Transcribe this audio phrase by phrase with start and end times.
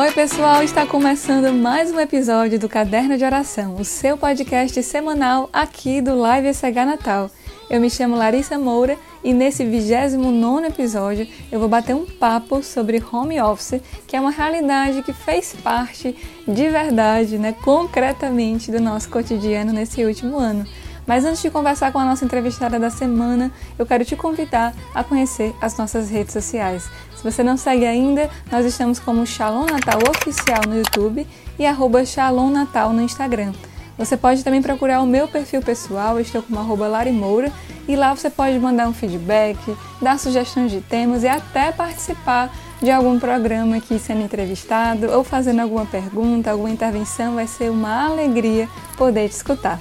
[0.00, 5.50] Oi, pessoal, está começando mais um episódio do Caderno de Oração, o seu podcast semanal
[5.52, 7.30] aqui do Live SH Natal.
[7.68, 13.04] Eu me chamo Larissa Moura e nesse 29 episódio eu vou bater um papo sobre
[13.12, 16.16] home office, que é uma realidade que fez parte
[16.48, 20.66] de verdade, né, concretamente do nosso cotidiano nesse último ano.
[21.06, 25.04] Mas antes de conversar com a nossa entrevistada da semana, eu quero te convidar a
[25.04, 26.88] conhecer as nossas redes sociais.
[27.20, 31.26] Se você não segue ainda, nós estamos como Shalom Natal Oficial no YouTube
[31.58, 33.52] e arroba Shalom Natal no Instagram.
[33.98, 37.52] Você pode também procurar o meu perfil pessoal, estou como arroba Larimoura,
[37.86, 39.58] e lá você pode mandar um feedback,
[40.00, 45.60] dar sugestões de temas e até participar de algum programa aqui sendo entrevistado ou fazendo
[45.60, 48.66] alguma pergunta, alguma intervenção, vai ser uma alegria
[48.96, 49.78] poder te escutar.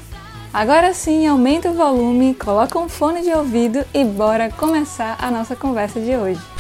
[0.53, 5.55] Agora sim, aumenta o volume, coloca um fone de ouvido e bora começar a nossa
[5.55, 6.59] conversa de hoje.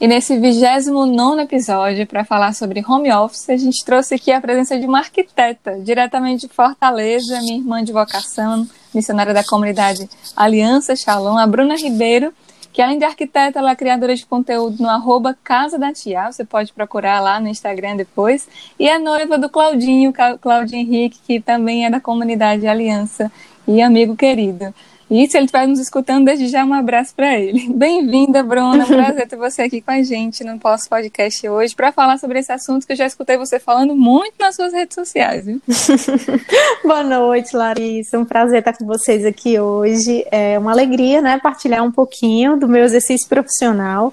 [0.00, 4.80] E nesse 29 episódio, para falar sobre home office, a gente trouxe aqui a presença
[4.80, 11.36] de uma arquiteta, diretamente de Fortaleza, minha irmã de vocação, missionária da comunidade Aliança Shalom,
[11.36, 12.32] a Bruna Ribeiro,
[12.72, 16.46] que além de arquiteta, ela é criadora de conteúdo no arroba Casa da Tia, você
[16.46, 21.84] pode procurar lá no Instagram depois, e é noiva do Claudinho, Claudinho Henrique, que também
[21.84, 23.30] é da comunidade Aliança.
[23.68, 24.74] E amigo querido.
[25.10, 27.68] E se ele estiver nos escutando, desde já um abraço para ele.
[27.74, 28.86] Bem-vinda, Bruna.
[28.86, 32.52] Prazer ter você aqui com a gente no Posso Podcast hoje para falar sobre esse
[32.52, 35.46] assunto que eu já escutei você falando muito nas suas redes sociais.
[35.46, 35.60] Viu?
[36.84, 38.20] Boa noite, Larissa.
[38.20, 40.24] Um prazer estar com vocês aqui hoje.
[40.30, 44.12] É uma alegria, né, partilhar um pouquinho do meu exercício profissional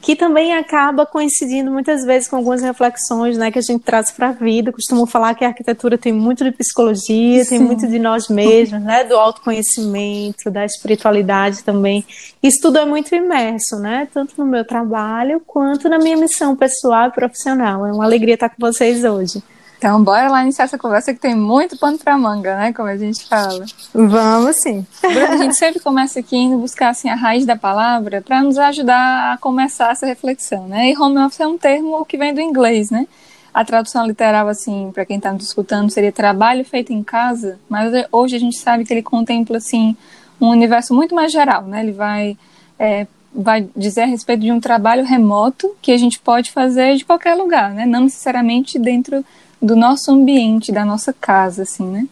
[0.00, 4.28] que também acaba coincidindo muitas vezes com algumas reflexões né, que a gente traz para
[4.28, 4.72] a vida.
[4.72, 7.50] Costumo falar que a arquitetura tem muito de psicologia, Sim.
[7.50, 12.04] tem muito de nós mesmos, né, do autoconhecimento, da espiritualidade também.
[12.42, 17.08] Isso tudo é muito imerso, né, tanto no meu trabalho quanto na minha missão pessoal
[17.08, 17.84] e profissional.
[17.84, 19.42] É uma alegria estar com vocês hoje.
[19.78, 22.72] Então, bora lá iniciar essa conversa que tem muito pano para manga, né?
[22.72, 23.64] Como a gente fala.
[23.94, 24.84] Vamos sim.
[25.00, 28.58] Bruna, a gente sempre começa aqui indo buscar assim, a raiz da palavra para nos
[28.58, 30.90] ajudar a começar essa reflexão, né?
[30.90, 33.06] E home office é um termo que vem do inglês, né?
[33.54, 37.92] A tradução literal, assim, para quem está nos escutando, seria trabalho feito em casa, mas
[38.10, 39.96] hoje a gente sabe que ele contempla, assim,
[40.40, 41.84] um universo muito mais geral, né?
[41.84, 42.36] Ele vai,
[42.80, 47.04] é, vai dizer a respeito de um trabalho remoto que a gente pode fazer de
[47.04, 47.86] qualquer lugar, né?
[47.86, 49.24] Não necessariamente dentro
[49.60, 52.06] do nosso ambiente, da nossa casa, assim, né?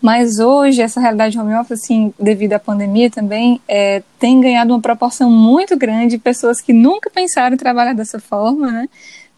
[0.00, 4.80] Mas hoje, essa realidade home office, assim, devido à pandemia também, é, tem ganhado uma
[4.80, 6.18] proporção muito grande.
[6.18, 8.88] Pessoas que nunca pensaram em trabalhar dessa forma, né?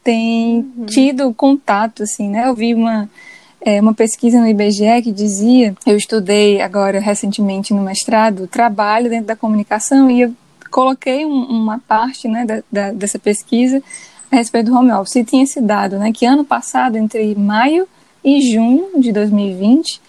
[0.03, 0.85] Têm uhum.
[0.85, 2.47] tido contato, assim, né?
[2.47, 3.09] Eu vi uma,
[3.61, 9.27] é, uma pesquisa no IBGE que dizia, eu estudei agora recentemente no mestrado, trabalho dentro
[9.27, 10.33] da comunicação e eu
[10.69, 13.81] coloquei um, uma parte, né, da, da, dessa pesquisa
[14.31, 15.15] a respeito do home office.
[15.15, 17.87] E tinha esse dado, né, que ano passado, entre maio
[18.23, 20.01] e junho de 2020,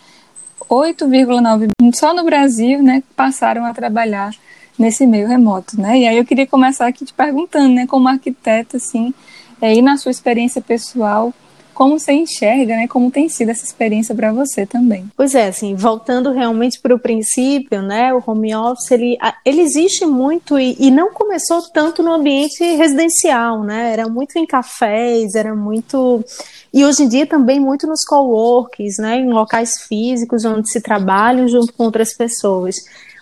[0.68, 4.30] 8,9 só no Brasil, né, passaram a trabalhar
[4.78, 5.98] nesse meio remoto, né?
[5.98, 9.12] E aí eu queria começar aqui te perguntando, né, como arquiteta, assim,
[9.60, 11.34] é, na sua experiência pessoal,
[11.74, 12.88] como você enxerga, né?
[12.88, 15.10] Como tem sido essa experiência para você também?
[15.16, 18.12] Pois é, assim, voltando realmente para o princípio, né?
[18.12, 23.62] O home office ele, ele existe muito e, e não começou tanto no ambiente residencial,
[23.62, 23.92] né?
[23.92, 26.24] Era muito em cafés, era muito
[26.72, 29.16] e hoje em dia também muito nos coworks, né?
[29.16, 32.76] Em locais físicos onde se trabalham junto com outras pessoas.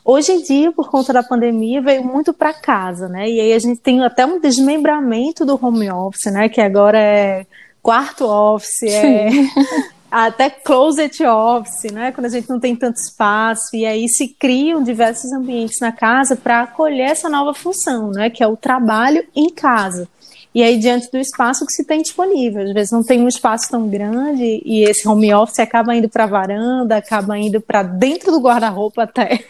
[0.04, 3.28] Hoje em dia, por conta da pandemia, veio muito para casa, né?
[3.28, 6.48] E aí a gente tem até um desmembramento do home office, né?
[6.48, 7.46] Que agora é
[7.88, 9.30] quarto office, é
[10.12, 12.12] até closet office, né?
[12.12, 16.36] Quando a gente não tem tanto espaço e aí se criam diversos ambientes na casa
[16.36, 18.28] para acolher essa nova função, né?
[18.28, 20.06] Que é o trabalho em casa.
[20.54, 22.62] E aí, diante do espaço que se tem disponível.
[22.62, 26.24] Às vezes não tem um espaço tão grande e esse home office acaba indo para
[26.24, 29.42] a varanda, acaba indo para dentro do guarda-roupa até.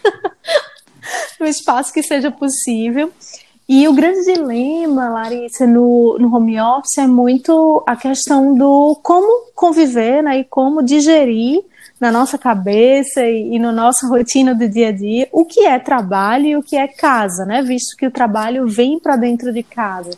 [1.41, 3.12] no espaço que seja possível.
[3.69, 9.53] E o grande dilema, Larissa, no, no home office é muito a questão do como
[9.55, 11.61] conviver né, e como digerir
[12.00, 15.79] na nossa cabeça e, e no nossa rotina do dia a dia o que é
[15.79, 17.61] trabalho e o que é casa, né?
[17.61, 20.12] Visto que o trabalho vem para dentro de casa.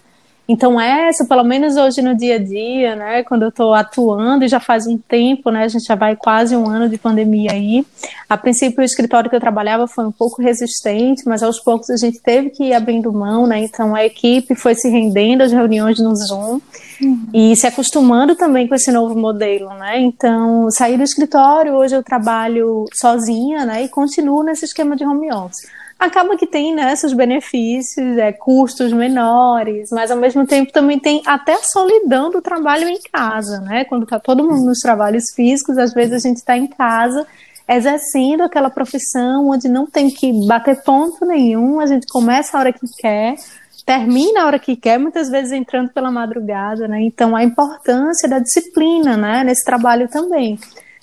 [0.50, 4.48] Então, essa, pelo menos hoje no dia a dia, né, quando eu estou atuando, e
[4.48, 7.86] já faz um tempo, né, a gente já vai quase um ano de pandemia aí.
[8.28, 11.96] A princípio, o escritório que eu trabalhava foi um pouco resistente, mas aos poucos a
[11.96, 16.00] gente teve que ir abrindo mão, né, então a equipe foi se rendendo às reuniões
[16.00, 16.60] no Zoom
[17.00, 17.28] uhum.
[17.32, 20.00] e se acostumando também com esse novo modelo, né.
[20.00, 25.32] Então, saí do escritório, hoje eu trabalho sozinha, né, e continuo nesse esquema de home
[25.32, 25.79] office.
[26.00, 31.22] Acaba que tem né, esses benefícios, é, custos menores, mas ao mesmo tempo também tem
[31.26, 33.84] até a solidão do trabalho em casa, né?
[33.84, 37.26] Quando está todo mundo nos trabalhos físicos, às vezes a gente está em casa
[37.68, 42.72] exercendo aquela profissão onde não tem que bater ponto nenhum, a gente começa a hora
[42.72, 43.34] que quer,
[43.84, 47.02] termina a hora que quer, muitas vezes entrando pela madrugada, né?
[47.02, 50.58] Então a importância da disciplina, né, nesse trabalho também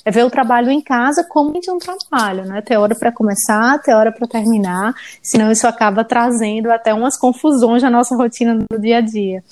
[0.07, 2.61] é ver o trabalho em casa como de um trabalho, né?
[2.61, 7.83] Ter hora para começar, ter hora para terminar, senão isso acaba trazendo até umas confusões
[7.83, 9.43] na nossa rotina do dia a dia.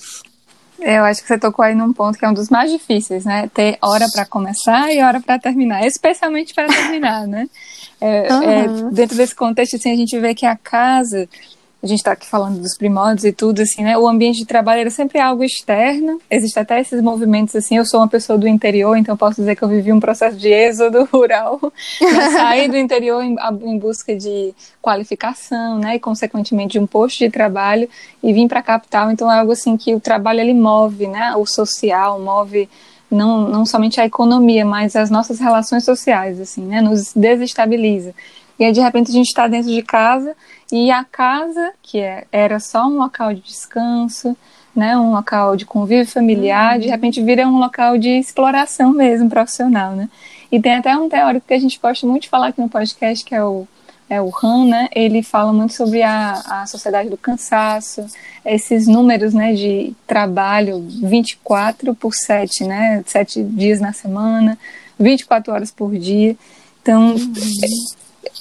[0.80, 3.50] Eu acho que você tocou aí num ponto que é um dos mais difíceis, né?
[3.52, 7.46] Ter hora para começar e hora para terminar, especialmente para terminar, né?
[8.00, 8.42] É, uhum.
[8.42, 11.28] é, dentro desse contexto, assim, a gente vê que a casa
[11.86, 13.96] a gente está aqui falando dos primórdios e tudo, assim, né?
[13.96, 16.20] O ambiente de trabalho era sempre algo externo.
[16.30, 17.76] Existem até esses movimentos, assim.
[17.76, 20.48] Eu sou uma pessoa do interior, então posso dizer que eu vivi um processo de
[20.48, 21.60] êxodo rural.
[21.62, 22.30] Né?
[22.32, 24.52] Saí do interior em, em, busca de
[24.82, 25.94] qualificação, né?
[25.94, 27.88] E, consequentemente, de um posto de trabalho
[28.22, 29.10] e vim para a capital.
[29.10, 31.34] Então, é algo, assim, que o trabalho, ele move, né?
[31.36, 32.68] O social, move
[33.08, 36.80] não, não somente a economia, mas as nossas relações sociais, assim, né?
[36.80, 38.12] Nos desestabiliza.
[38.58, 40.34] E aí, de repente, a gente está dentro de casa
[40.70, 44.36] e a casa, que é, era só um local de descanso,
[44.74, 46.80] né, um local de convívio familiar, uhum.
[46.80, 50.08] de repente vira um local de exploração mesmo profissional, né?
[50.52, 53.24] E tem até um teórico que a gente gosta muito de falar aqui no podcast,
[53.24, 53.66] que é o
[54.08, 54.88] é o Han, né?
[54.94, 58.06] Ele fala muito sobre a, a sociedade do cansaço,
[58.44, 63.02] esses números, né, de trabalho 24 por 7, né?
[63.04, 64.56] 7 dias na semana,
[64.96, 66.36] 24 horas por dia.
[66.80, 67.32] Então, uhum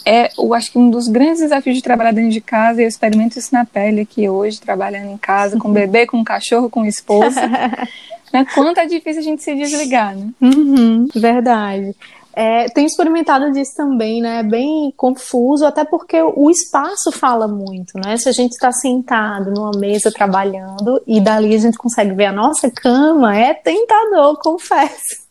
[0.06, 2.88] é, eu acho que um dos grandes desafios de trabalhar dentro de casa, e eu
[2.88, 7.42] experimento isso na pele aqui hoje, trabalhando em casa, com bebê, com cachorro, com esposa.
[8.32, 8.46] né?
[8.54, 10.30] Quanto é difícil a gente se desligar, né?
[10.40, 11.96] Uhum, verdade.
[12.36, 14.40] É, tenho experimentado disso também, né?
[14.40, 18.18] É bem confuso, até porque o espaço fala muito, né?
[18.18, 22.34] Se a gente está sentado numa mesa trabalhando e dali a gente consegue ver a
[22.34, 25.24] nossa cama, é tentador, confesso.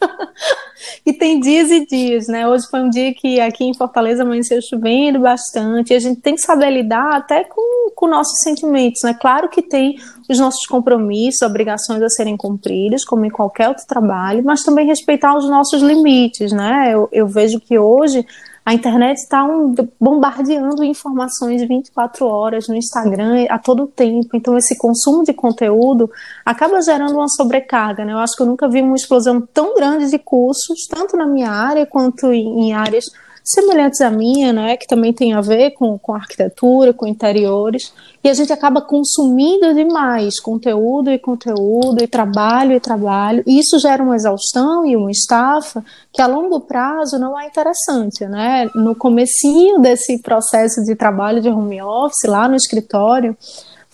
[1.04, 2.48] e tem dias e dias, né?
[2.48, 6.34] Hoje foi um dia que aqui em Fortaleza amanheceu chovendo bastante, e a gente tem
[6.34, 9.14] que saber lidar até com, com nossos sentimentos, né?
[9.20, 9.96] Claro que tem
[10.28, 15.36] os nossos compromissos, obrigações a serem cumpridas, como em qualquer outro trabalho, mas também respeitar
[15.36, 16.90] os nossos limites, né?
[16.92, 18.24] Eu, eu vejo que hoje
[18.64, 24.30] a internet está um, bombardeando informações 24 horas no Instagram a todo tempo.
[24.34, 26.10] Então, esse consumo de conteúdo
[26.44, 28.06] acaba gerando uma sobrecarga.
[28.06, 28.14] Né?
[28.14, 31.50] Eu acho que eu nunca vi uma explosão tão grande de cursos, tanto na minha
[31.50, 33.04] área quanto em, em áreas
[33.44, 37.92] semelhantes à minha, né, que também tem a ver com, com arquitetura, com interiores,
[38.22, 43.78] e a gente acaba consumindo demais conteúdo e conteúdo, e trabalho e trabalho, e isso
[43.78, 48.70] gera uma exaustão e uma estafa que a longo prazo não é interessante, né?
[48.74, 53.36] No comecinho desse processo de trabalho de home office, lá no escritório,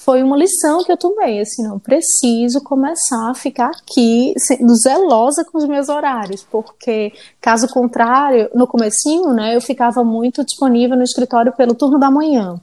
[0.00, 5.44] foi uma lição que eu tomei, assim, não preciso começar a ficar aqui sendo zelosa
[5.44, 11.03] com os meus horários, porque caso contrário, no comecinho, né, eu ficava muito disponível no
[11.03, 12.61] escritório pelo turno da manhã.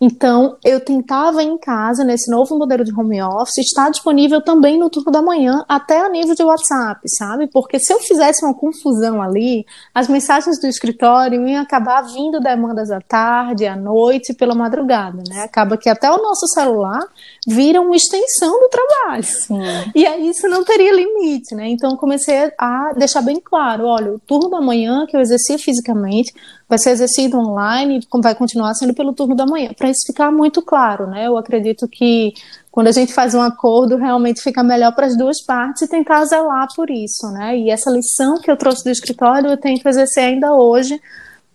[0.00, 4.88] Então, eu tentava em casa, nesse novo modelo de home office, estar disponível também no
[4.88, 7.48] turno da manhã, até a nível de WhatsApp, sabe?
[7.48, 12.92] Porque se eu fizesse uma confusão ali, as mensagens do escritório iam acabar vindo demandas
[12.92, 15.42] à tarde, à noite, pela madrugada, né?
[15.42, 17.00] Acaba que até o nosso celular
[17.46, 19.24] vira uma extensão do trabalho.
[19.24, 19.58] Sim.
[19.96, 21.68] E aí isso não teria limite, né?
[21.70, 26.32] Então, comecei a deixar bem claro: olha, turno da manhã que eu exercia fisicamente
[26.68, 30.60] vai ser exercido online, vai continuar sendo pelo turno da manhã, para isso ficar muito
[30.60, 31.26] claro, né?
[31.26, 32.32] Eu acredito que
[32.70, 36.24] quando a gente faz um acordo, realmente fica melhor para as duas partes e tentar
[36.26, 37.56] zelar por isso, né?
[37.56, 41.00] E essa lição que eu trouxe do escritório, eu tento exercer ainda hoje,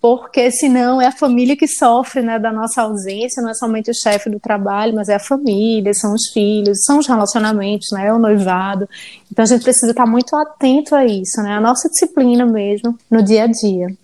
[0.04, 3.94] porque senão é a família que sofre, né, da nossa ausência, não é somente o
[3.94, 8.12] chefe do trabalho, mas é a família, são os filhos, são os relacionamentos, né, é
[8.12, 8.86] o noivado.
[9.32, 11.54] Então a gente precisa estar muito atento a isso, né?
[11.54, 13.96] A nossa disciplina mesmo no dia a dia.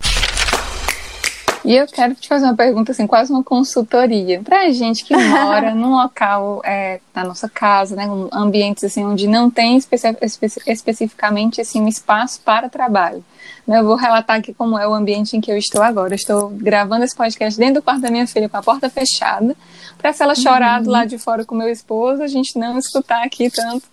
[1.63, 4.41] E eu quero te fazer uma pergunta, assim, quase uma consultoria.
[4.41, 9.27] Pra gente que mora num local, é, na nossa casa, né, um ambientes, assim, onde
[9.27, 13.23] não tem especi espe especificamente, assim, um espaço para trabalho.
[13.67, 16.13] Né, eu vou relatar aqui como é o ambiente em que eu estou agora.
[16.13, 19.55] Eu estou gravando esse podcast dentro do quarto da minha filha com a porta fechada,
[19.99, 20.85] para se ela chorar uhum.
[20.85, 23.83] do lado de fora com meu esposo, a gente não escutar aqui tanto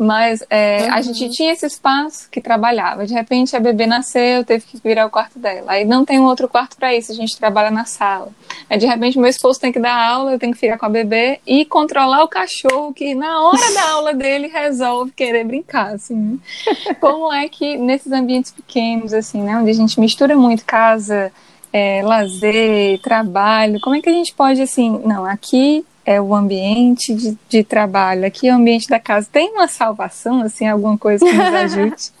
[0.00, 0.94] mas é, uhum.
[0.94, 3.06] a gente tinha esse espaço que trabalhava.
[3.06, 5.72] De repente a bebê nasceu, teve que virar o quarto dela.
[5.72, 8.30] Aí não tem um outro quarto para isso, a gente trabalha na sala.
[8.70, 10.88] Aí de repente meu esposo tem que dar aula, eu tenho que ficar com a
[10.88, 16.40] bebê e controlar o cachorro que na hora da aula dele resolve querer brincar, assim.
[16.98, 21.30] Como é que nesses ambientes pequenos, assim, né, onde a gente mistura muito casa
[21.72, 27.14] é, lazer, trabalho, como é que a gente pode, assim, não, aqui é o ambiente
[27.14, 29.28] de, de trabalho, aqui é o ambiente da casa.
[29.30, 32.20] Tem uma salvação, assim, alguma coisa que nos ajude?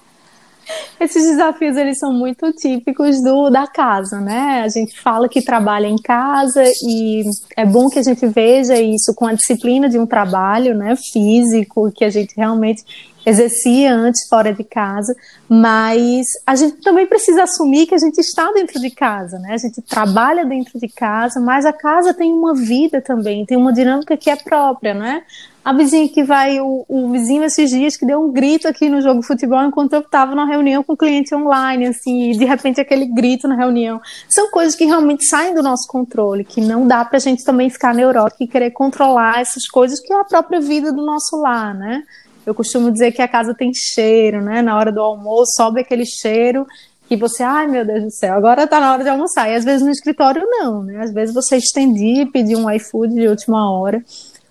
[1.00, 4.62] Esses desafios eles são muito típicos do da casa, né?
[4.64, 7.24] A gente fala que trabalha em casa e
[7.56, 11.90] é bom que a gente veja isso com a disciplina de um trabalho, né, físico,
[11.90, 12.84] que a gente realmente
[13.24, 15.14] exercia antes fora de casa,
[15.48, 19.54] mas a gente também precisa assumir que a gente está dentro de casa, né?
[19.54, 23.72] A gente trabalha dentro de casa, mas a casa tem uma vida também, tem uma
[23.72, 25.22] dinâmica que é própria, né?
[25.62, 29.02] A vizinha que vai, o, o vizinho esses dias que deu um grito aqui no
[29.02, 32.46] jogo de futebol enquanto eu estava na reunião com o cliente online, assim, e de
[32.46, 34.00] repente aquele grito na reunião.
[34.28, 37.94] São coisas que realmente saem do nosso controle, que não dá pra gente também ficar
[37.94, 42.04] neurótico e querer controlar essas coisas que é a própria vida do nosso lar, né?
[42.46, 44.62] Eu costumo dizer que a casa tem cheiro, né?
[44.62, 46.66] Na hora do almoço sobe aquele cheiro
[47.08, 49.50] que você, ai meu Deus do céu, agora tá na hora de almoçar.
[49.50, 51.02] E às vezes no escritório não, né?
[51.02, 54.02] Às vezes você estendir, pedir um iFood de última hora.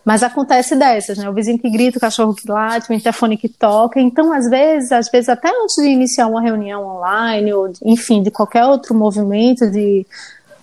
[0.03, 1.29] Mas acontece dessas, né?
[1.29, 3.99] O vizinho que grita, o cachorro que late, o interfone que toca.
[3.99, 8.31] Então, às vezes, às vezes até antes de iniciar uma reunião online, ou enfim, de
[8.31, 10.05] qualquer outro movimento de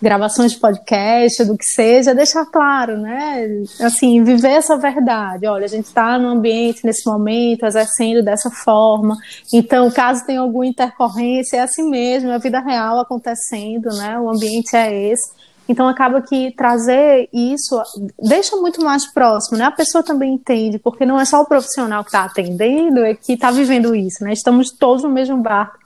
[0.00, 3.46] gravações de podcast, do que seja, deixar claro, né?
[3.80, 5.46] Assim, viver essa verdade.
[5.46, 9.16] Olha, a gente está no ambiente nesse momento, exercendo dessa forma.
[9.52, 14.18] Então, caso tenha alguma intercorrência, é assim mesmo, é a vida real acontecendo, né?
[14.18, 15.30] O ambiente é esse.
[15.68, 17.82] Então acaba que trazer isso
[18.22, 19.64] deixa muito mais próximo, né?
[19.64, 23.32] A pessoa também entende, porque não é só o profissional que está atendendo, é que
[23.32, 24.32] está vivendo isso, né?
[24.32, 25.76] Estamos todos no mesmo barco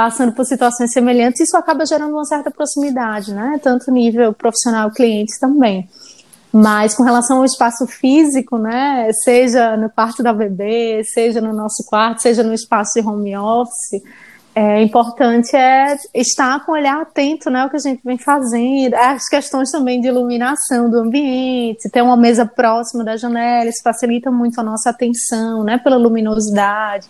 [0.00, 3.60] passando por situações semelhantes, isso acaba gerando uma certa proximidade, né?
[3.62, 5.86] Tanto nível profissional clientes também.
[6.50, 9.10] Mas com relação ao espaço físico, né?
[9.22, 14.02] Seja no quarto da bebê, seja no nosso quarto, seja no espaço de home office,
[14.54, 18.94] é importante é estar com o olhar atento, né, o que a gente vem fazendo,
[18.94, 24.28] as questões também de iluminação do ambiente, ter uma mesa próxima da janela, isso facilita
[24.28, 27.06] muito a nossa atenção, né, pela luminosidade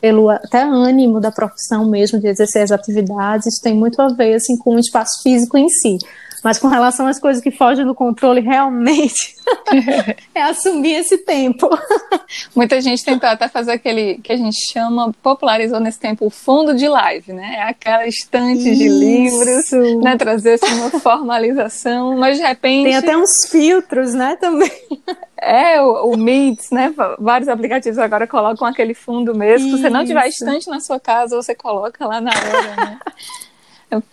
[0.00, 4.34] pelo até ânimo da profissão mesmo de exercer as atividades, isso tem muito a ver
[4.34, 5.98] assim com o espaço físico em si.
[6.44, 9.34] Mas com relação às coisas que fogem do controle, realmente
[10.34, 11.70] é assumir esse tempo.
[12.54, 16.74] Muita gente tentou até fazer aquele que a gente chama, popularizou nesse tempo, o fundo
[16.74, 17.54] de live, né?
[17.56, 18.78] É aquela estante Isso.
[18.78, 19.70] de livros,
[20.02, 20.18] né?
[20.18, 22.84] Trazer assim, uma formalização, mas de repente.
[22.84, 24.36] Tem até uns filtros, né?
[24.38, 24.70] Também.
[25.44, 26.94] É, o, o Meets, né?
[27.18, 29.76] Vários aplicativos agora colocam aquele fundo mesmo.
[29.76, 32.98] Se você não tiver estante na sua casa, você coloca lá na hora, né?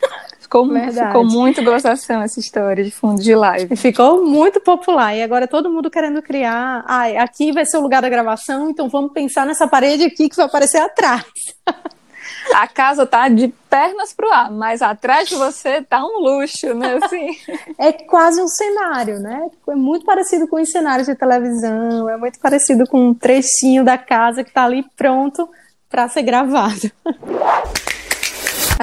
[0.52, 3.74] Ficou, ficou muito gozação essa história de fundo de live.
[3.78, 5.16] Ficou muito popular.
[5.16, 6.84] E agora todo mundo querendo criar.
[6.86, 10.36] Ah, aqui vai ser o lugar da gravação, então vamos pensar nessa parede aqui que
[10.36, 11.24] vai aparecer atrás.
[12.54, 17.00] A casa tá de pernas pro ar, mas atrás de você tá um luxo, né?
[17.04, 17.30] Assim.
[17.78, 19.50] É quase um cenário, né?
[19.70, 23.98] É muito parecido com os cenários de televisão, é muito parecido com um trechinho da
[23.98, 25.50] casa que tá ali pronto
[25.90, 26.92] para ser gravado.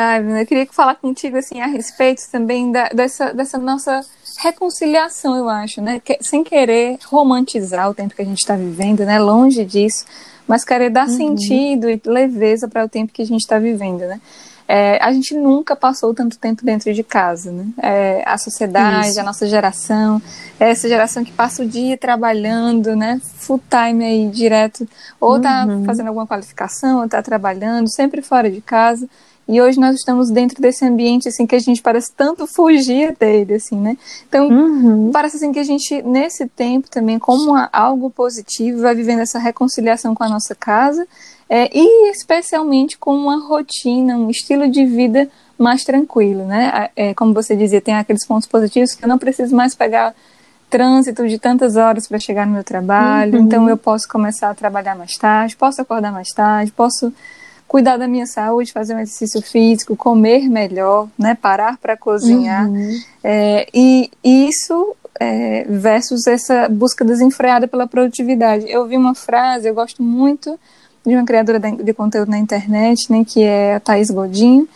[0.00, 4.00] Ai, eu queria falar contigo assim a respeito também da, dessa, dessa nossa
[4.38, 5.98] reconciliação, eu acho, né?
[5.98, 9.18] Que, sem querer romantizar o tempo que a gente está vivendo, né?
[9.18, 10.04] Longe disso,
[10.46, 11.16] mas querer dar uhum.
[11.16, 14.20] sentido e leveza para o tempo que a gente está vivendo, né?
[14.68, 17.66] É, a gente nunca passou tanto tempo dentro de casa, né?
[17.82, 19.18] É, a sociedade, Isso.
[19.18, 20.22] a nossa geração,
[20.60, 23.20] essa geração que passa o dia trabalhando, né?
[23.38, 24.86] Full time aí, direto,
[25.20, 25.84] ou tá uhum.
[25.84, 29.08] fazendo alguma qualificação, ou tá trabalhando, sempre fora de casa.
[29.48, 33.54] E hoje nós estamos dentro desse ambiente assim que a gente parece tanto fugir dele,
[33.54, 33.96] assim, né?
[34.28, 35.10] Então, uhum.
[35.10, 40.14] parece assim que a gente nesse tempo também como algo positivo vai vivendo essa reconciliação
[40.14, 41.08] com a nossa casa,
[41.48, 46.90] é, e especialmente com uma rotina, um estilo de vida mais tranquilo, né?
[46.94, 50.14] É, como você dizia, tem aqueles pontos positivos que eu não preciso mais pegar
[50.68, 53.44] trânsito de tantas horas para chegar no meu trabalho, uhum.
[53.46, 57.10] então eu posso começar a trabalhar mais tarde, posso acordar mais tarde, posso
[57.68, 62.66] cuidar da minha saúde, fazer um exercício físico, comer melhor, né, parar para cozinhar.
[62.66, 62.98] Uhum.
[63.22, 68.64] É, e isso é, versus essa busca desenfreada pela produtividade.
[68.68, 70.58] Eu vi uma frase, eu gosto muito
[71.06, 74.66] de uma criadora de conteúdo na internet, né, que é a Thais Godinho,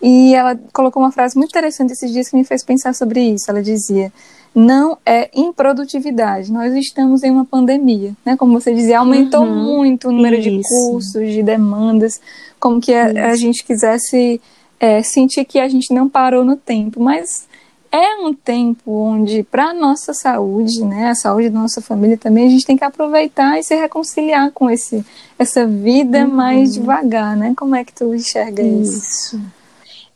[0.00, 3.50] e ela colocou uma frase muito interessante esses dias que me fez pensar sobre isso.
[3.50, 4.12] Ela dizia:
[4.56, 6.50] não é improdutividade.
[6.50, 8.38] Nós estamos em uma pandemia, né?
[8.38, 10.50] Como você dizia, aumentou uhum, muito o número isso.
[10.50, 12.18] de cursos, de demandas,
[12.58, 14.40] como que a, a gente quisesse
[14.80, 17.46] é, sentir que a gente não parou no tempo, mas
[17.92, 22.46] é um tempo onde, para a nossa saúde, né, a saúde da nossa família também,
[22.46, 25.04] a gente tem que aproveitar e se reconciliar com esse,
[25.38, 26.34] essa vida uhum.
[26.34, 27.52] mais devagar, né?
[27.54, 29.36] Como é que tu enxerga isso?
[29.36, 29.40] Isso.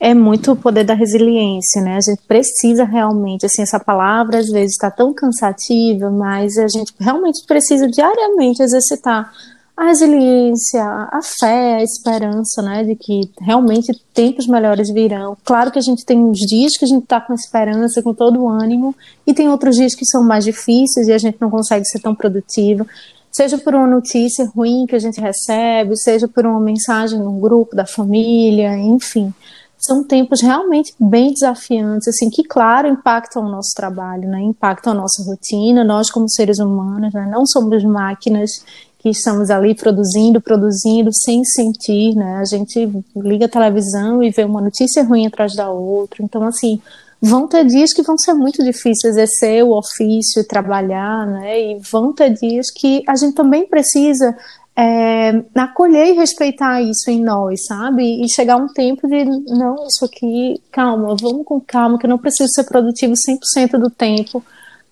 [0.00, 1.98] É muito o poder da resiliência, né?
[1.98, 6.94] A gente precisa realmente, assim, essa palavra às vezes está tão cansativa, mas a gente
[6.98, 9.30] realmente precisa diariamente exercitar
[9.76, 15.36] a resiliência, a fé, a esperança, né, de que realmente tempos melhores virão.
[15.42, 18.42] Claro que a gente tem uns dias que a gente está com esperança, com todo
[18.42, 18.94] o ânimo,
[19.26, 22.14] e tem outros dias que são mais difíceis e a gente não consegue ser tão
[22.14, 22.86] produtivo.
[23.32, 27.74] Seja por uma notícia ruim que a gente recebe, seja por uma mensagem no grupo
[27.74, 29.32] da família, enfim
[29.80, 34.96] são tempos realmente bem desafiantes, assim, que, claro, impactam o nosso trabalho, né, impactam a
[34.96, 38.64] nossa rotina, nós como seres humanos, né, não somos máquinas
[39.00, 42.36] que estamos ali produzindo, produzindo sem sentir, né?
[42.36, 46.22] A gente liga a televisão e vê uma notícia ruim atrás da outra.
[46.22, 46.78] Então, assim,
[47.20, 51.72] vão ter dias que vão ser muito difíceis exercer o ofício, trabalhar, né?
[51.72, 54.36] E vão ter dias que a gente também precisa
[54.80, 58.24] é, acolher e respeitar isso em nós, sabe?
[58.24, 62.18] E chegar um tempo de, não, isso aqui, calma, vamos com calma, que eu não
[62.18, 64.42] preciso ser produtivo 100% do tempo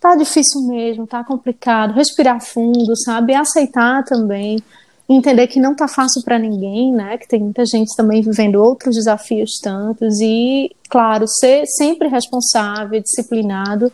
[0.00, 3.34] tá difícil mesmo, tá complicado, respirar fundo, sabe?
[3.34, 4.62] Aceitar também,
[5.08, 7.18] entender que não tá fácil para ninguém, né?
[7.18, 13.92] Que tem muita gente também vivendo outros desafios tantos e, claro, ser sempre responsável, disciplinado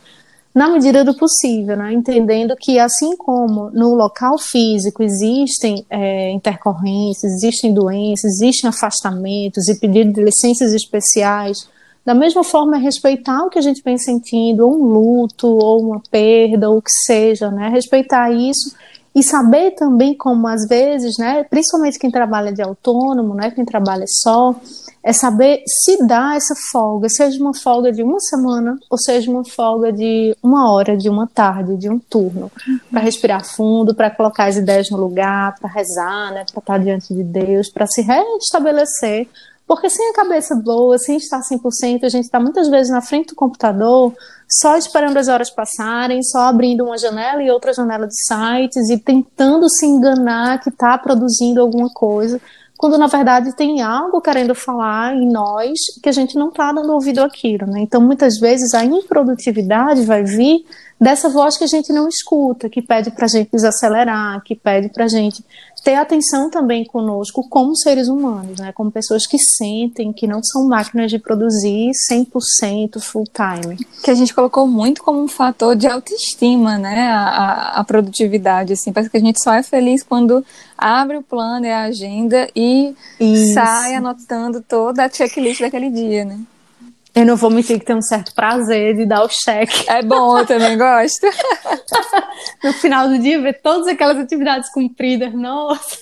[0.55, 1.91] na medida do possível, né?
[1.91, 9.77] entendendo que assim como no local físico existem é, intercorrências, existem doenças, existem afastamentos e
[9.77, 11.67] pedido de licenças especiais
[12.05, 15.81] da mesma forma, é respeitar o que a gente vem sentindo, ou um luto, ou
[15.81, 17.67] uma perda, ou o que seja, né?
[17.69, 18.75] Respeitar isso
[19.15, 24.03] e saber também como às vezes, né, principalmente quem trabalha de autônomo, né, quem trabalha
[24.07, 24.53] só,
[25.01, 29.45] é saber se dar essa folga, seja uma folga de uma semana ou seja uma
[29.45, 32.79] folga de uma hora, de uma tarde, de um turno, uhum.
[32.91, 37.13] para respirar fundo, para colocar as ideias no lugar, para rezar, né, para estar diante
[37.13, 39.27] de Deus, para se restabelecer
[39.67, 43.29] porque sem a cabeça boa, sem estar 100%, a gente está muitas vezes na frente
[43.29, 44.13] do computador,
[44.47, 48.97] só esperando as horas passarem, só abrindo uma janela e outra janela de sites e
[48.97, 52.39] tentando se enganar que está produzindo alguma coisa,
[52.77, 56.93] quando na verdade tem algo querendo falar em nós que a gente não está dando
[56.93, 57.65] ouvido àquilo.
[57.65, 57.79] Né?
[57.81, 60.63] Então, muitas vezes, a improdutividade vai vir
[60.99, 64.89] dessa voz que a gente não escuta, que pede para a gente desacelerar, que pede
[64.89, 65.43] para a gente
[65.85, 68.71] ter atenção também conosco como seres humanos, né?
[68.73, 73.77] como pessoas que sentem, que não são máquinas de produzir 100% full time.
[74.03, 77.11] Que a gente colocou muito como um fator de autoestima, né?
[77.11, 80.43] A, a, produtividade, assim, parece que a gente só é feliz quando
[80.75, 83.53] abre o plano e a agenda e Isso.
[83.53, 86.39] sai anotando toda a checklist daquele dia, né?
[87.13, 89.85] Eu não vou mentir que tem um certo prazer de dar o cheque.
[89.87, 91.25] É bom, eu também gosto.
[92.63, 95.97] no final do dia, ver todas aquelas atividades cumpridas, nossa.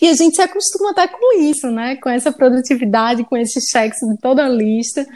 [0.00, 1.96] E a gente se acostuma até com isso, né?
[1.96, 5.06] Com essa produtividade, com esses cheques de toda a lista.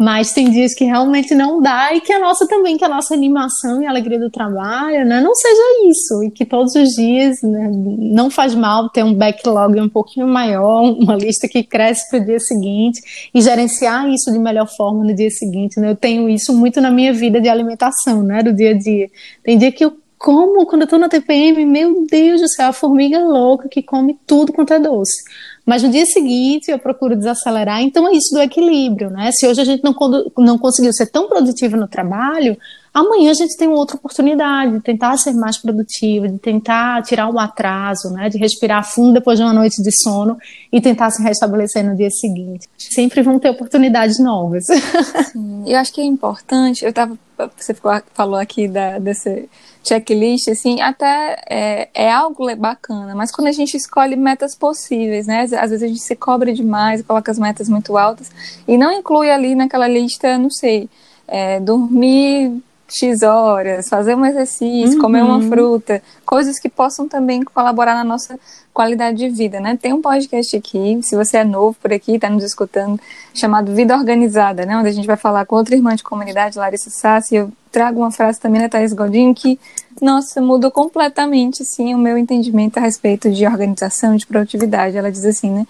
[0.00, 3.12] Mas tem dias que realmente não dá e que a nossa também, que a nossa
[3.12, 6.24] animação e alegria do trabalho, né, não seja isso.
[6.24, 10.84] E que todos os dias né, não faz mal ter um backlog um pouquinho maior,
[10.84, 12.98] uma lista que cresce para o dia seguinte
[13.34, 15.78] e gerenciar isso de melhor forma no dia seguinte.
[15.78, 15.90] Né?
[15.90, 19.10] Eu tenho isso muito na minha vida de alimentação, né, do dia a dia.
[19.44, 22.72] Tem dia que eu como quando eu tô na TPM, meu Deus do céu, a
[22.74, 25.24] formiga louca que come tudo quanto é doce.
[25.64, 29.30] Mas no dia seguinte eu procuro desacelerar, então é isso do equilíbrio, né?
[29.32, 29.94] Se hoje a gente não,
[30.38, 32.56] não conseguiu ser tão produtivo no trabalho,
[32.92, 37.38] amanhã a gente tem outra oportunidade de tentar ser mais produtivo, de tentar tirar o
[37.38, 38.28] atraso, né?
[38.28, 40.36] De respirar fundo depois de uma noite de sono
[40.72, 42.68] e tentar se restabelecer no dia seguinte.
[42.76, 44.64] Sempre vão ter oportunidades novas.
[45.32, 47.18] Sim, eu acho que é importante, eu tava,
[47.56, 47.74] você
[48.14, 49.48] falou aqui da, desse
[49.82, 55.42] checklist, assim, até é, é, algo bacana, mas quando a gente escolhe metas possíveis, né?
[55.42, 58.30] Às vezes a gente se cobra demais, coloca as metas muito altas
[58.68, 60.88] e não inclui ali naquela lista, não sei,
[61.26, 65.00] é, dormir X horas, fazer um exercício, uhum.
[65.00, 68.38] comer uma fruta, coisas que possam também colaborar na nossa
[68.72, 69.78] qualidade de vida, né?
[69.80, 73.00] Tem um podcast aqui, se você é novo por aqui, está nos escutando,
[73.34, 74.76] chamado Vida Organizada, né?
[74.76, 78.10] Onde a gente vai falar com outra irmã de comunidade, Larissa Sassi, eu trago uma
[78.10, 79.58] frase também da Thais Godinho que,
[80.00, 84.96] nossa, mudou completamente, sim, o meu entendimento a respeito de organização, de produtividade.
[84.96, 85.66] Ela diz assim, né?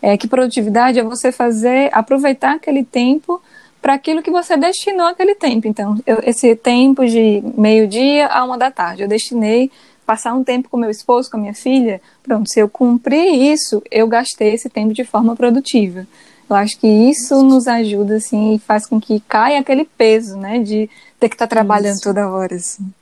[0.00, 3.40] É, que produtividade é você fazer, aproveitar aquele tempo
[3.82, 5.66] para aquilo que você destinou aquele tempo.
[5.66, 9.70] Então, eu, esse tempo de meio-dia a uma da tarde, eu destinei
[10.06, 12.00] passar um tempo com meu esposo, com a minha filha.
[12.22, 16.06] Pronto, se eu cumprir isso, eu gastei esse tempo de forma produtiva.
[16.48, 20.58] Eu acho que isso nos ajuda, assim, e faz com que caia aquele peso, né,
[20.58, 22.04] de ter que estar tá trabalhando isso.
[22.04, 22.92] toda hora, assim.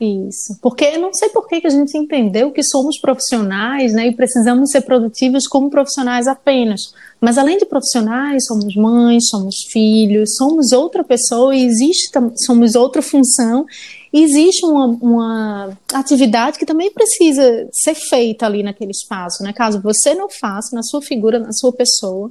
[0.00, 4.70] Isso, porque não sei por que a gente entendeu que somos profissionais né, e precisamos
[4.70, 6.94] ser produtivos como profissionais apenas.
[7.20, 12.12] Mas além de profissionais, somos mães, somos filhos, somos outra pessoa e existe,
[12.46, 13.66] somos outra função.
[14.12, 19.42] Existe uma, uma atividade que também precisa ser feita ali naquele espaço.
[19.42, 19.52] Né?
[19.52, 22.30] Caso você não faça, na sua figura, na sua pessoa,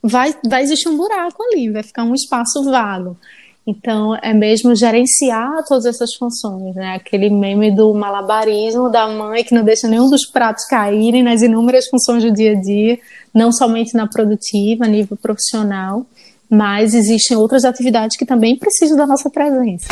[0.00, 3.16] vai, vai existir um buraco ali, vai ficar um espaço vago.
[3.70, 6.94] Então, é mesmo gerenciar todas essas funções, né?
[6.94, 11.86] Aquele meme do malabarismo da mãe que não deixa nenhum dos pratos caírem nas inúmeras
[11.86, 12.98] funções do dia a dia,
[13.34, 16.06] não somente na produtiva, a nível profissional,
[16.48, 19.88] mas existem outras atividades que também precisam da nossa presença.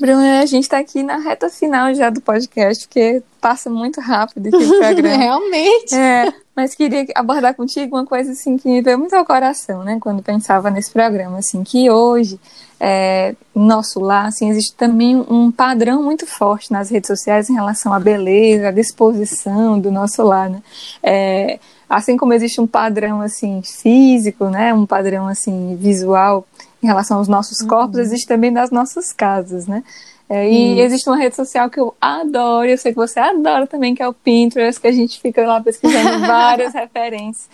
[0.00, 4.46] Bruna, a gente está aqui na reta final já do podcast, porque passa muito rápido
[4.48, 5.16] o programa.
[5.16, 5.94] Realmente.
[5.94, 9.98] É, mas queria abordar contigo uma coisa assim que me veio muito ao coração, né,
[10.00, 12.38] quando pensava nesse programa, assim, que hoje
[12.80, 17.92] é, nosso lar, assim, existe também um padrão muito forte nas redes sociais em relação
[17.92, 20.62] à beleza, à disposição do nosso lar, né?
[21.02, 26.46] É, assim como existe um padrão assim físico, né, um padrão assim visual
[26.82, 28.02] em relação aos nossos corpos, uhum.
[28.02, 29.82] existe também nas nossas casas, né?
[30.30, 33.94] É, e existe uma rede social que eu adoro, eu sei que você adora também,
[33.94, 37.48] que é o Pinterest, que a gente fica lá pesquisando várias referências.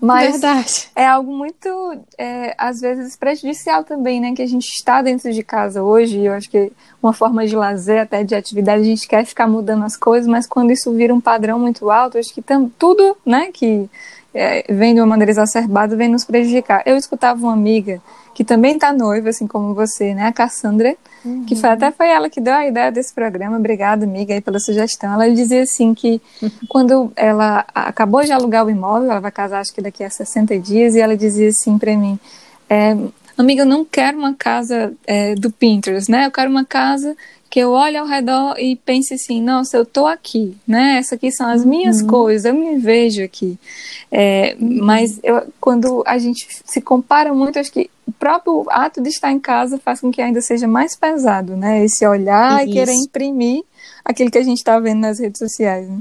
[0.00, 0.88] Mas Verdade.
[0.96, 1.68] é algo muito,
[2.16, 4.32] é, às vezes, prejudicial também, né?
[4.32, 7.54] Que a gente está dentro de casa hoje, e eu acho que uma forma de
[7.54, 11.12] lazer, até de atividade, a gente quer ficar mudando as coisas, mas quando isso vira
[11.12, 13.90] um padrão muito alto, acho que tam, tudo, né, que
[14.32, 16.82] é, vem de uma maneira exacerbada, vem nos prejudicar.
[16.86, 18.00] Eu escutava uma amiga
[18.40, 20.24] que também está noiva, assim como você, né?
[20.24, 21.44] A Cassandra, uhum.
[21.44, 23.58] que foi, até foi ela que deu a ideia desse programa.
[23.58, 25.12] Obrigada, amiga, aí pela sugestão.
[25.12, 26.50] Ela dizia assim que uhum.
[26.66, 30.58] quando ela acabou de alugar o imóvel, ela vai casar acho que daqui a 60
[30.58, 32.18] dias, e ela dizia assim para mim,
[32.66, 32.96] é,
[33.40, 36.26] amiga, eu não quero uma casa é, do Pinterest, né?
[36.26, 37.16] Eu quero uma casa
[37.50, 40.98] que eu olhe ao redor e pense assim, nossa, eu tô aqui, né?
[40.98, 42.06] Essas aqui são as minhas uhum.
[42.06, 43.58] coisas, eu me vejo aqui.
[44.10, 44.56] É.
[44.60, 49.32] Mas eu, quando a gente se compara muito, acho que o próprio ato de estar
[49.32, 51.84] em casa faz com que ainda seja mais pesado, né?
[51.84, 52.70] Esse olhar Isso.
[52.70, 53.64] e querer imprimir
[54.04, 55.88] aquilo que a gente está vendo nas redes sociais.
[55.88, 55.98] Né?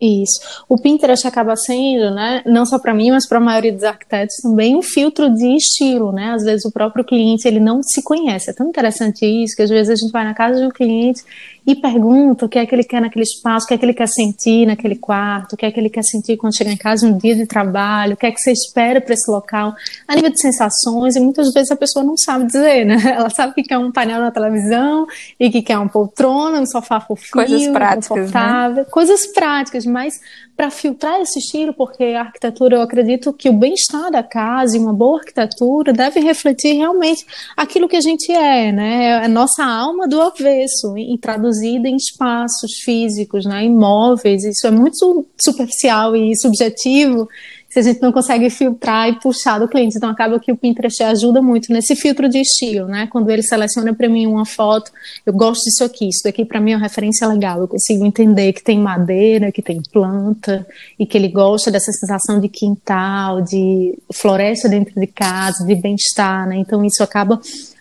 [0.00, 0.40] Isso.
[0.66, 4.36] O Pinterest acaba sendo, né, não só para mim, mas para a maioria dos arquitetos
[4.42, 6.32] também um filtro de estilo, né?
[6.32, 8.48] Às vezes o próprio cliente ele não se conhece.
[8.48, 11.22] É tão interessante isso que às vezes a gente vai na casa de um cliente
[11.66, 13.94] e pergunta o que é que ele quer naquele espaço, o que é que ele
[13.94, 17.06] quer sentir naquele quarto, o que é que ele quer sentir quando chegar em casa
[17.06, 19.74] um dia de trabalho, o que é que você espera para esse local,
[20.06, 22.96] a nível de sensações, e muitas vezes a pessoa não sabe dizer, né?
[23.16, 25.06] Ela sabe que quer um painel na televisão
[25.38, 28.22] e que quer uma poltrona, um sofá fofinho, coisas práticas, né?
[28.22, 28.90] confortável, né?
[28.90, 30.20] coisas práticas, mas
[30.56, 34.80] para filtrar esse estilo, porque a arquitetura, eu acredito que o bem-estar da casa e
[34.80, 37.24] uma boa arquitetura deve refletir realmente
[37.56, 39.04] aquilo que a gente é, né?
[39.04, 41.16] É a nossa alma do avesso, e
[41.50, 43.64] traduzida em espaços físicos, né?
[43.64, 47.28] Imóveis, isso é muito superficial e subjetivo
[47.68, 49.96] se a gente não consegue filtrar e puxar do cliente.
[49.96, 53.06] Então acaba que o Pinterest ajuda muito nesse filtro de estilo, né?
[53.06, 54.90] Quando ele seleciona para mim uma foto,
[55.24, 57.60] eu gosto disso aqui, isso daqui para mim é uma referência legal.
[57.60, 60.66] Eu consigo entender que tem madeira, que tem planta
[60.98, 66.48] e que ele gosta dessa sensação de quintal, de floresta dentro de casa, de bem-estar,
[66.48, 66.56] né?
[66.56, 67.40] Então isso acaba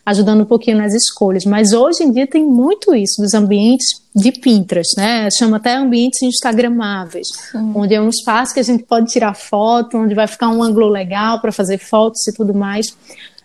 [0.10, 1.46] ajudando um pouquinho nas escolhas.
[1.46, 5.30] Mas hoje em dia tem muito isso dos ambientes de Pinterest, né?
[5.38, 7.72] Chama até ambientes instagramáveis, Sim.
[7.76, 10.90] onde é um espaço que a gente pode tirar foto, onde vai ficar um ângulo
[10.90, 12.88] legal para fazer fotos e tudo mais.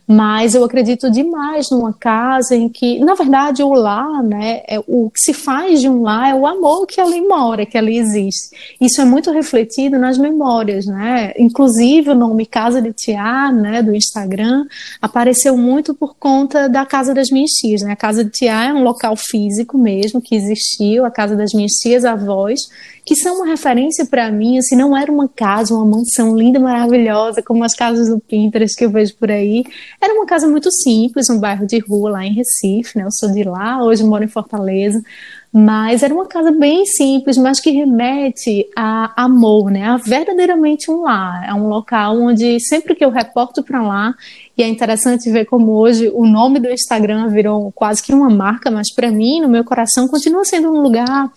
[0.06, 5.10] Mas eu acredito demais numa casa em que, na verdade, o lar, né, é, o
[5.10, 8.54] que se faz de um lar é o amor que ali mora, que ali existe.
[8.78, 11.32] Isso é muito refletido nas memórias, né?
[11.38, 14.66] Inclusive o nome Casa de Tiá, né, do Instagram,
[15.00, 17.92] apareceu muito por conta da Casa das Minhas Tias, né?
[17.92, 21.72] A Casa de Tiá é um local físico mesmo que existiu, a Casa das Minhas
[21.72, 22.60] Tias Avós,
[23.04, 27.42] que são uma referência para mim, assim, não era uma casa, uma mansão linda, maravilhosa,
[27.42, 29.64] como as casas do Pinterest que eu vejo por aí.
[30.00, 33.04] Era uma casa muito simples, um bairro de rua lá em Recife, né?
[33.04, 35.02] Eu sou de lá, hoje moro em Fortaleza.
[35.56, 39.84] Mas era uma casa bem simples, mas que remete a amor, né?
[39.84, 41.48] A verdadeiramente um lar.
[41.48, 44.14] É um local onde sempre que eu reporto para lá,
[44.58, 48.68] e é interessante ver como hoje o nome do Instagram virou quase que uma marca,
[48.68, 51.30] mas para mim, no meu coração, continua sendo um lugar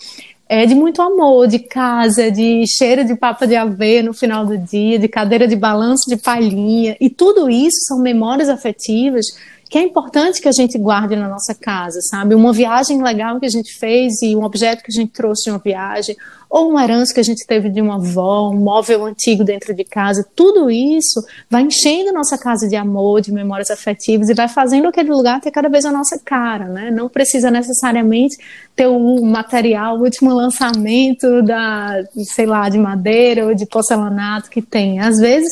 [0.50, 4.58] é de muito amor, de casa, de cheiro de papa de aveia no final do
[4.58, 6.96] dia, de cadeira de balanço de palhinha.
[7.00, 9.26] E tudo isso são memórias afetivas
[9.70, 12.34] que é importante que a gente guarde na nossa casa, sabe?
[12.34, 15.50] Uma viagem legal que a gente fez e um objeto que a gente trouxe de
[15.52, 16.16] uma viagem,
[16.50, 19.84] ou uma herança que a gente teve de uma avó, um móvel antigo dentro de
[19.84, 24.88] casa, tudo isso vai enchendo nossa casa de amor, de memórias afetivas e vai fazendo
[24.88, 26.90] aquele lugar ter cada vez a nossa cara, né?
[26.90, 28.38] Não precisa necessariamente
[28.76, 32.02] ter o material, o último lançamento da,
[32.34, 35.02] sei lá, de madeira ou de porcelanato que tem.
[35.02, 35.52] Às vezes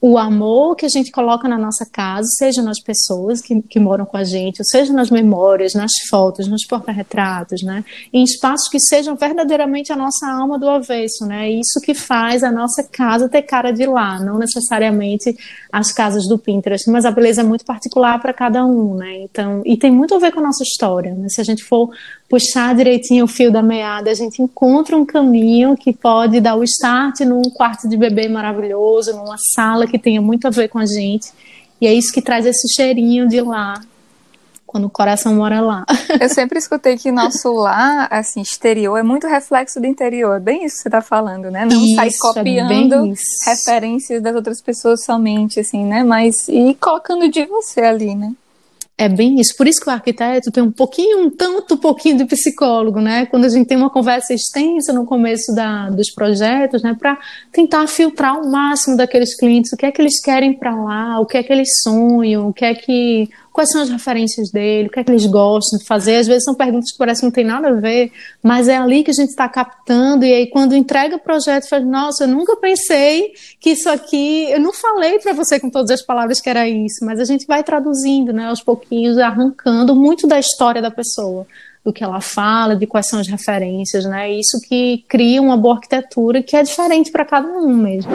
[0.00, 4.06] o amor que a gente coloca na nossa casa, seja nas pessoas que, que moram
[4.06, 7.84] com a gente, seja nas memórias, nas fotos, nos porta-retratos, né?
[8.10, 11.50] Em espaços que sejam verdadeiramente a nossa alma do avesso, né?
[11.50, 15.36] Isso que faz a nossa casa ter cara de lá, não necessariamente
[15.70, 19.22] as casas do Pinterest, mas a beleza é muito particular para cada um, né?
[19.22, 21.28] Então, e tem muito a ver com a nossa história, né?
[21.28, 21.90] Se a gente for
[22.30, 26.62] puxar direitinho o fio da meada, a gente encontra um caminho que pode dar o
[26.62, 30.86] start num quarto de bebê maravilhoso, numa sala que tenha muito a ver com a
[30.86, 31.32] gente.
[31.80, 33.82] E é isso que traz esse cheirinho de lá,
[34.64, 35.84] quando o coração mora lá.
[36.20, 40.36] Eu sempre escutei que nosso lar, assim, exterior, é muito reflexo do interior.
[40.36, 41.64] É bem isso que você está falando, né?
[41.64, 46.04] Não isso, sair é copiando é referências das outras pessoas somente, assim, né?
[46.04, 48.32] Mas e colocando de você ali, né?
[49.00, 49.56] É bem isso.
[49.56, 53.24] Por isso que o arquiteto tem um pouquinho, um tanto pouquinho de psicólogo, né?
[53.24, 56.94] Quando a gente tem uma conversa extensa no começo da, dos projetos, né?
[57.00, 57.16] Para
[57.50, 61.24] tentar filtrar o máximo daqueles clientes, o que é que eles querem para lá, o
[61.24, 64.90] que é que eles sonham, o que é que quais são as referências dele, o
[64.90, 66.16] que é que eles gostam de fazer.
[66.16, 69.02] Às vezes são perguntas que parecem que não tem nada a ver, mas é ali
[69.02, 70.24] que a gente está captando.
[70.24, 74.50] E aí, quando entrega o projeto, faz, nossa, eu nunca pensei que isso aqui.
[74.50, 77.46] Eu não falei para você com todas as palavras que era isso, mas a gente
[77.46, 81.46] vai traduzindo, né, aos pouquinhos, arrancando muito da história da pessoa
[81.84, 84.30] do que ela fala, de quais são as referências, né?
[84.30, 88.12] Isso que cria uma boa arquitetura que é diferente para cada um mesmo.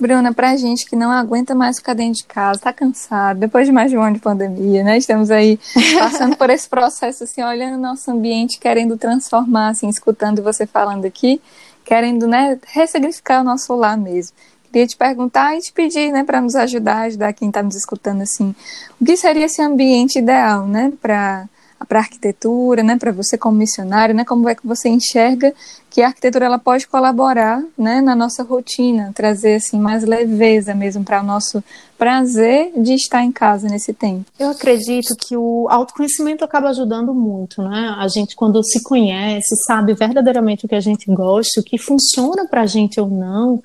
[0.00, 3.72] Bruna, pra gente que não aguenta mais ficar dentro de casa, tá cansado, depois de
[3.72, 4.98] mais de um ano de pandemia, né?
[4.98, 5.60] Estamos aí
[5.96, 11.04] passando por esse processo, assim, olhando o nosso ambiente, querendo transformar, assim, escutando você falando
[11.04, 11.40] aqui,
[11.84, 14.34] querendo, né, ressignificar o nosso lar mesmo
[14.72, 18.22] queria te perguntar e te pedir, né, para nos ajudar, ajudar quem está nos escutando
[18.22, 18.52] assim,
[19.00, 21.48] o que seria esse ambiente ideal, né, para
[21.84, 25.52] para a arquitetura, né, para você como missionário, né, como é que você enxerga
[25.90, 31.04] que a arquitetura ela pode colaborar, né, na nossa rotina, trazer assim mais leveza mesmo
[31.04, 31.62] para o nosso
[31.96, 34.24] prazer de estar em casa nesse tempo.
[34.38, 37.94] Eu acredito que o autoconhecimento acaba ajudando muito, né?
[37.96, 42.46] A gente quando se conhece, sabe verdadeiramente o que a gente gosta, o que funciona
[42.48, 43.62] para a gente ou não,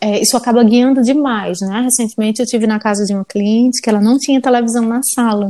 [0.00, 1.80] é, isso acaba guiando demais, né?
[1.80, 5.48] Recentemente eu tive na casa de uma cliente que ela não tinha televisão na sala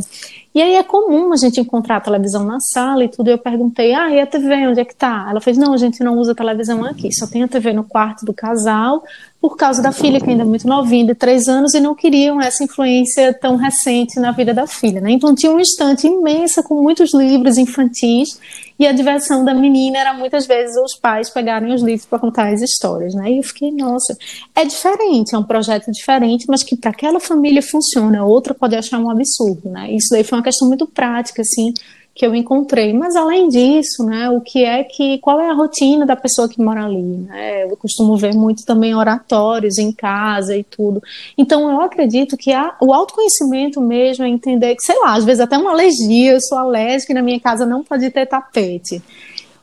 [0.54, 3.28] e aí é comum a gente encontrar a televisão na sala e tudo.
[3.28, 5.26] E eu perguntei, ah, e a TV, onde é que tá?
[5.30, 8.24] Ela fez, não, a gente não usa televisão aqui, só tem a TV no quarto
[8.24, 9.04] do casal,
[9.40, 12.40] por causa da filha, que ainda é muito novinha, de três anos, e não queriam
[12.40, 15.00] essa influência tão recente na vida da filha.
[15.00, 15.12] Né?
[15.12, 18.40] Então tinha uma estante imensa com muitos livros infantis,
[18.78, 22.52] e a diversão da menina era muitas vezes os pais pegarem os livros para contar
[22.52, 23.14] as histórias.
[23.14, 23.32] Né?
[23.32, 24.16] E eu fiquei, nossa,
[24.54, 28.98] é diferente, é um projeto diferente, mas que para aquela família funciona, outra pode achar
[28.98, 29.68] um absurdo.
[29.70, 29.92] Né?
[29.92, 31.72] Isso daí foi uma questão muito prática, assim,
[32.18, 32.92] que eu encontrei.
[32.92, 36.60] Mas além disso, né, o que é que qual é a rotina da pessoa que
[36.60, 37.00] mora ali?
[37.00, 37.62] Né?
[37.62, 41.00] Eu costumo ver muito também oratórios em casa e tudo.
[41.38, 45.40] Então eu acredito que a, o autoconhecimento mesmo é entender que, sei lá, às vezes
[45.40, 49.00] até uma alergia, eu sou alérgica e na minha casa não pode ter tapete.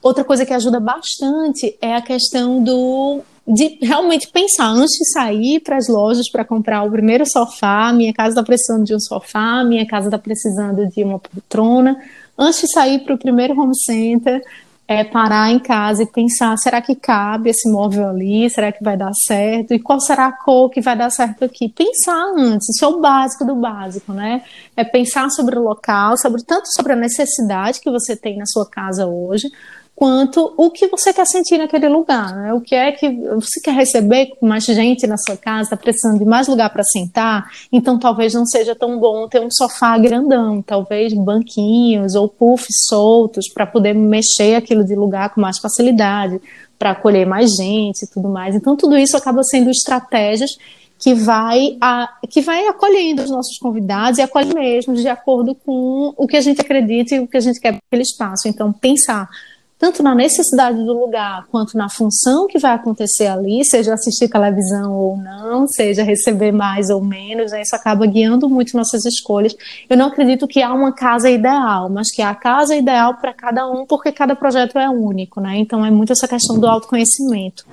[0.02, 5.60] Outra coisa que ajuda bastante é a questão do de realmente pensar antes de sair
[5.60, 7.94] para as lojas para comprar o primeiro sofá.
[7.94, 11.96] Minha casa está precisando de um sofá, minha casa está precisando de uma poltrona
[12.38, 14.42] antes de sair para o primeiro home center,
[14.88, 18.50] é parar em casa e pensar: será que cabe esse móvel ali?
[18.50, 19.74] Será que vai dar certo?
[19.74, 21.70] E qual será a cor que vai dar certo aqui?
[21.70, 24.44] Pensar antes, isso é o básico do básico, né?
[24.78, 28.70] É pensar sobre o local, sobre tanto sobre a necessidade que você tem na sua
[28.70, 29.48] casa hoje,
[29.96, 32.54] quanto o que você quer sentir naquele lugar, né?
[32.54, 36.26] O que é que você quer receber mais gente na sua casa, está precisando de
[36.26, 41.14] mais lugar para sentar, então talvez não seja tão bom ter um sofá grandão, talvez
[41.14, 46.42] banquinhos ou puffs soltos para poder mexer aquilo de lugar com mais facilidade,
[46.78, 48.54] para acolher mais gente e tudo mais.
[48.54, 50.52] Então tudo isso acaba sendo estratégias
[51.00, 56.14] que vai, a, que vai acolhendo os nossos convidados e acolhe mesmo de acordo com
[56.18, 58.48] o que a gente acredita e o que a gente quer para aquele espaço.
[58.48, 59.30] Então pensar
[59.78, 64.94] tanto na necessidade do lugar quanto na função que vai acontecer ali, seja assistir televisão
[64.94, 67.62] ou não, seja receber mais ou menos, né?
[67.62, 69.56] isso acaba guiando muito nossas escolhas.
[69.90, 73.34] Eu não acredito que há uma casa ideal, mas que há a casa ideal para
[73.34, 75.58] cada um, porque cada projeto é único, né?
[75.58, 77.66] Então é muito essa questão do autoconhecimento.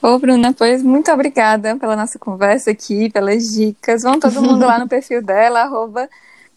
[0.00, 4.02] Ô, Bruna, pois muito obrigada pela nossa conversa aqui, pelas dicas.
[4.04, 6.08] Vão todo mundo lá no perfil dela, arroba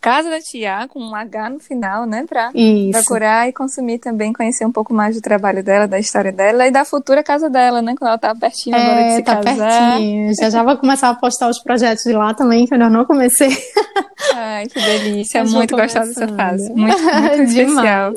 [0.01, 2.25] Casa da Tia, com um H no final, né?
[2.27, 2.51] Para
[2.91, 6.71] procurar e consumir também, conhecer um pouco mais do trabalho dela, da história dela e
[6.71, 7.93] da futura casa dela, né?
[7.95, 9.91] Quando ela tá pertinho é, agora de se tá casar.
[9.91, 10.35] Pertinho.
[10.35, 13.05] Já já vou começar a postar os projetos de lá também, que eu ainda não
[13.05, 13.55] comecei.
[14.33, 15.43] Ai, que delícia.
[15.43, 16.71] muito gostar dessa fase.
[16.73, 18.13] Muito, muito especial.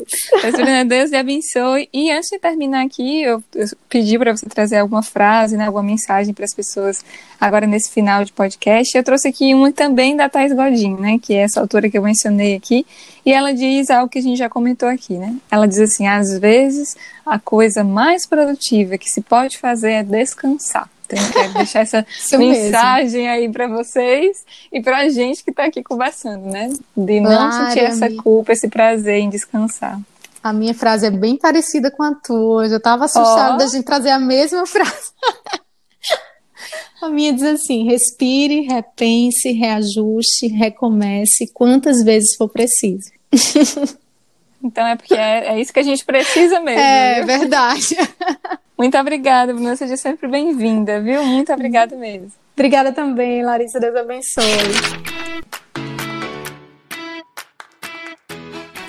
[0.87, 1.89] Deus lhe abençoe.
[1.93, 5.67] E antes de terminar aqui, eu, eu pedi para você trazer alguma frase, né?
[5.67, 7.05] Alguma mensagem para as pessoas
[7.41, 8.97] agora nesse final de podcast.
[8.97, 11.19] Eu trouxe aqui uma também da Thais Godin, né?
[11.21, 12.87] Que é essa autora que eu mencionei aqui.
[13.27, 15.37] E ela diz algo que a gente já comentou aqui, né?
[15.51, 20.89] Ela diz assim: às vezes a coisa mais produtiva que se pode fazer é descansar.
[21.07, 22.07] Então, eu quero deixar essa
[22.39, 23.35] mensagem mesmo.
[23.35, 26.73] aí para vocês e para a gente que está aqui conversando, né?
[26.97, 30.01] De não claro, sentir essa culpa, esse prazer em descansar.
[30.43, 32.65] A minha frase é bem parecida com a tua.
[32.67, 33.57] Eu já estava assustada oh.
[33.59, 35.13] da gente trazer a mesma frase.
[37.05, 43.11] A minha diz assim: respire, repense, reajuste, recomece quantas vezes for preciso.
[44.65, 46.81] Então é porque é, é isso que a gente precisa mesmo.
[46.81, 47.27] É viu?
[47.27, 47.95] verdade.
[48.79, 49.77] Muito obrigada, Bruna.
[49.77, 51.23] Seja sempre bem-vinda, viu?
[51.23, 52.33] Muito obrigada mesmo.
[52.55, 53.79] Obrigada também, Larissa.
[53.79, 55.14] Deus abençoe.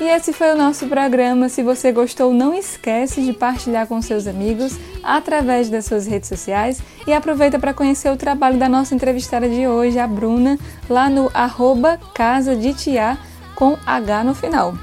[0.06, 1.50] E esse foi o nosso programa.
[1.50, 6.80] Se você gostou, não esquece de partilhar com seus amigos através das suas redes sociais
[7.08, 11.32] e aproveita para conhecer o trabalho da nossa entrevistada de hoje, a Bruna, lá no
[11.34, 13.18] arroba Casa de Tia
[13.56, 14.76] com H no final.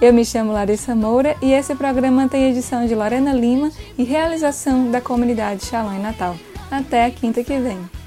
[0.00, 4.88] Eu me chamo Larissa Moura e esse programa tem edição de Lorena Lima e realização
[4.88, 6.36] da comunidade Shalom em Natal.
[6.70, 7.99] Até a quinta que vem.